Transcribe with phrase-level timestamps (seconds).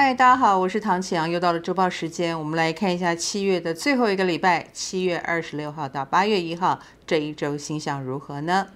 [0.00, 8.68] 嗨，大家好，我是唐启阳，又到了周报时间，我们来看一下七月的最后一个礼拜，七月二十六号到八月一号这一周星象如何呢？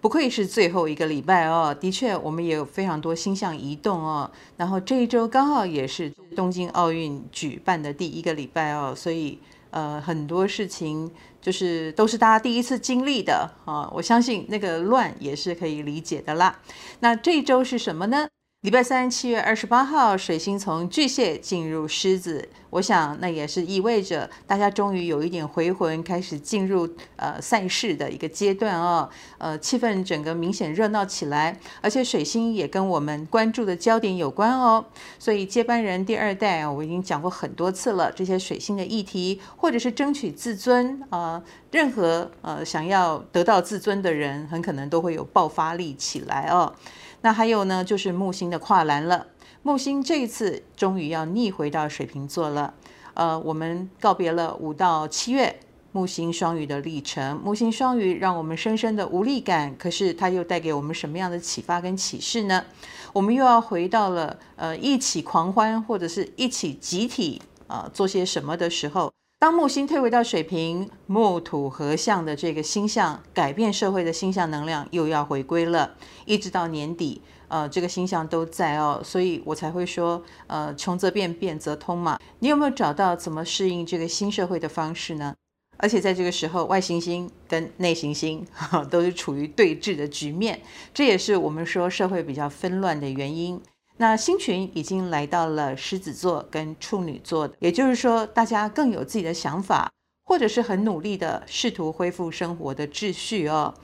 [0.00, 4.28] 不愧是最后一个礼拜哦，的确，我们也有非常多星象移动哦。
[4.56, 9.38] 然后这一周刚好也是东京奥运举办的第一个礼拜哦，所以
[9.70, 11.08] 呃很多事情
[11.40, 16.58] 就是都是大家第一次经历的啊，我相信那个乱也是可以理解的啦。
[16.98, 18.26] 那这一周是什么呢？
[18.62, 29.08] 礼拜三，七月二十八号，水星从巨蟹进入狮子，我想那也是意味着大家终于有一点回魂，开始进入呃赛事的一个阶段哦。
[29.38, 34.84] 呃，气氛整个明显热闹起来，而且水星也跟我们关注的焦点有关哦。
[35.20, 46.74] 所以接班人第二代啊，我已经讲过很多次了，这些水星的议题，或者是争取自尊啊、任何呃想要得到自尊的人，很可能都会有爆发力起来哦。
[47.20, 49.26] 那还有呢，就是木星的跨栏了。
[49.62, 52.74] 木星这一次终于要逆回到水瓶座了。
[53.14, 55.58] 呃，我们告别了五到七月
[55.92, 57.36] 木星双鱼的历程。
[57.36, 62.64] 木星双鱼让我们深深的无力感，可是它又带给我们什么样的启发跟启示呢？
[63.12, 69.12] 我们又要回到了呃一起狂欢或者是一起集体啊、做些什么的时候。
[69.40, 75.94] 当木星退回到水瓶，木土合相的这个星象，改变社会的星象能量又要回归了，
[76.24, 82.18] 一直到年底，呃，这个星象都在哦，所以我才会说，呃，穷则变，变则通嘛。
[82.40, 85.32] 你有没有找到怎么适应这个新社会的方式呢？
[85.76, 88.44] 而且在这个时候，外行星跟内行星
[88.90, 90.60] 都是处于对峙的局面，
[90.92, 93.62] 这也是我们说社会比较纷乱的原因。
[94.00, 99.90] 那星群已经来到了狮子座跟处女座的，也就是说，大家更有自己的想法，
[100.24, 103.74] 或者是很努力的试图恢复生活的秩序哦。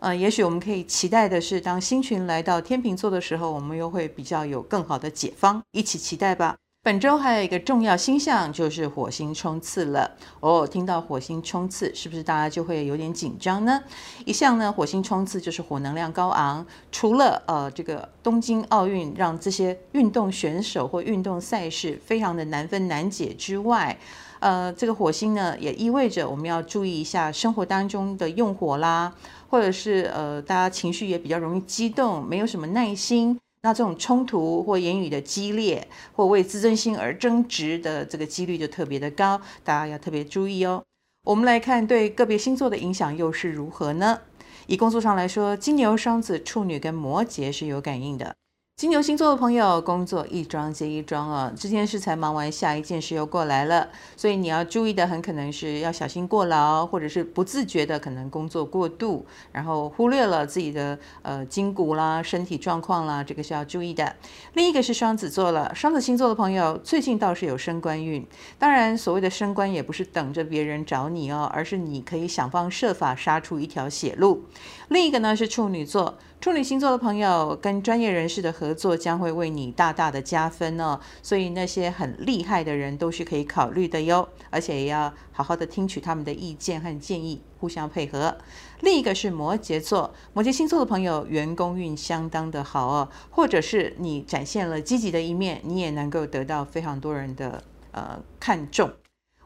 [0.00, 6.56] 呃，也许我们可以期待的是，当星群来到天秤座的时候，我们又会比较有更好的解方，一起期待吧。
[6.82, 10.10] 本周还有一个重要星象，就是火星冲刺了
[10.40, 10.66] 哦。
[10.66, 13.82] 听到火星冲刺，是不是大家就会有点紧张呢？
[14.24, 16.66] 一向呢，火星冲刺就是火能量高昂。
[16.90, 23.98] 除了呃这个东京奥运让这些运动选手或运动赛事非常的难分难解之外，
[24.38, 29.12] 呃，这个火星呢也意味着我们要注意一下生活当中的用火啦，
[29.50, 33.38] 或者是呃大家情绪也比较容易激动，没有什么耐心。
[33.62, 40.82] 那这种冲突或言语的激烈，或为自尊心而争执的这个几率就特别的高，大家要特别注意哦。
[41.24, 44.20] 我们来看对个别星座的影响又是如何呢？
[44.66, 48.34] 以工作上来说，金牛、双子、处女跟摩羯是有感应的。
[48.80, 53.86] 金牛星座的朋友，工作一桩接一桩啊，这件事才忙完，下一件事又过来了，
[54.16, 64.16] 所以你要注意的很可能是要小心过劳，或者是不自觉的可能工作过度，然后忽略了自己的呃筋骨啦、身体状况啦，这个是要注意的。
[64.54, 68.26] 另一个是双子座了，双子星座的朋友最近倒是有升官运，
[68.58, 74.46] 当然所谓的升官也不是等着别人找你哦，而是你可以想方设法杀出一条血路。
[74.88, 76.16] 另一个呢是处女座。
[76.40, 88.38] 处女星座的朋友跟专业人士的合作将会为你大大的加分哦，所以那些很厉害的人都是可以考虑的哟，而且也要好好的听取他们的意见和建议，互相配合。
[88.80, 98.90] 另一个是摩羯座，摩羯星座的朋友员工运相当的好哦，或者是你展现了积极的一面，你也能够得到非常多人的呃看重。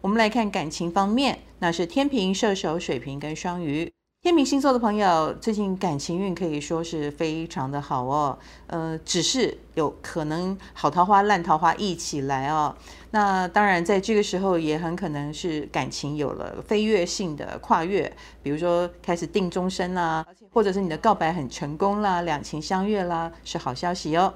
[0.01, 3.93] 我们来看感情方面，那是天秤、射手、水瓶跟双鱼。
[4.25, 8.39] 天秤星座的朋友，最近感情运可以说是非常的好哦。
[8.69, 12.75] 呃，只是有可能好桃花、烂桃花一起来哦。
[13.11, 18.11] 那当然，在这个时候也很可能是感情有了飞跃性的跨越，
[18.43, 24.33] 比如说开始定终身啦，或者是你的告白很成功啦，两情相悦啦，是好消息哦。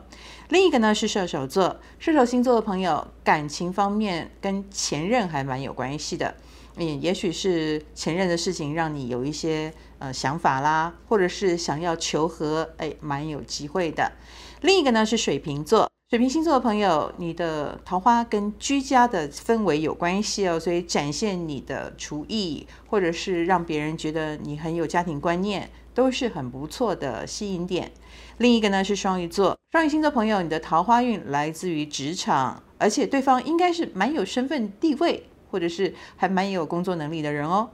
[0.50, 6.34] 另一个呢是射手座，射手星座的朋友，感情方面跟前任还蛮有关系的。
[6.78, 14.13] 嗯，也许是前任的事情让你有一些呃想法啦，或者是想要求和，哎，蛮有机会的。
[14.60, 27.91] 另一个呢是水瓶座，水瓶星座的朋友，你的桃花跟居家的氛围有关系哦，所以展现你的厨艺，或者是让别人觉得你很有家庭观念，都是很不错的吸引点。
[28.39, 35.28] 另一个呢是双鱼座，双鱼星座朋友，你的桃花运来自于职场，而且对方应该是蛮有身份地位。
[35.50, 37.71] 或者是还蛮有工作能力的人哦。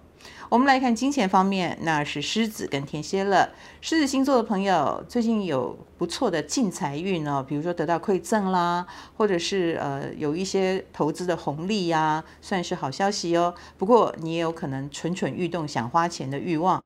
[0.49, 3.50] 我们来看金钱方面，那是狮子跟天蝎了。
[3.82, 8.87] 狮子星座的朋友最近有不错的进财运哦，比如说得到馈赠啦，
[9.19, 13.55] 或者是呃有一些投资的红利呀、算是好消息哦。
[13.76, 16.82] 不过你也有可能蠢蠢欲动想花钱的欲望。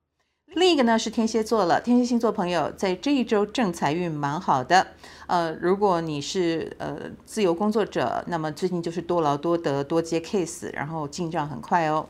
[0.54, 4.86] 另一个呢是天蝎座了，天蝎星座朋友在这一周正财运蛮好的。
[5.26, 6.96] 呃，如果你是呃
[7.26, 12.06] 自由工作者，那么最近就是多劳多得，多接 case，然后进账很快哦。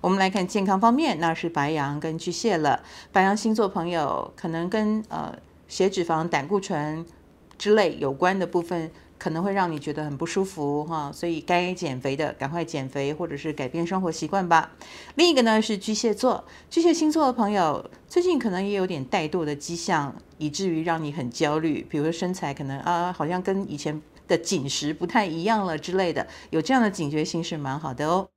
[0.00, 2.82] 我们来看健康方面，那是白羊跟巨蟹了。
[3.12, 5.34] 白羊星座朋友可能跟呃
[5.68, 7.04] 血脂肪、胆固醇
[7.58, 8.90] 之类有关的部分。
[9.22, 14.72] 可能会让你觉得很不舒服哈，所以该减肥的赶快减肥，或者是改变生活习惯吧。
[15.14, 21.86] 另一个呢是巨蟹座，巨蟹星座的朋友最近可能也有点怠惰的迹象，以至于让你很焦虑。
[21.88, 28.31] 比如说身材可能啊，好像跟以前的紧实不太一样了之类的，有这样的警觉性是蛮好的哦。